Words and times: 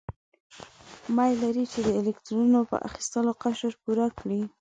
میل 1.15 1.35
لري 1.43 1.65
چې 1.71 1.79
د 1.87 1.89
الکترونو 1.99 2.59
په 2.69 2.75
اخیستلو 2.87 3.31
قشر 3.43 3.71
پوره 3.81 4.07
کړي. 4.19 4.41